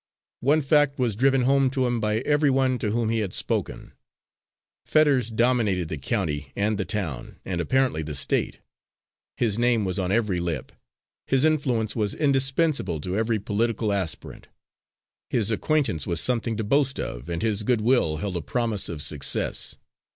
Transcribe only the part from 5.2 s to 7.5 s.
dominated the county and the town,